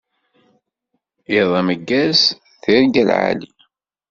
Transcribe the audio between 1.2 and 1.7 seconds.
Iḍ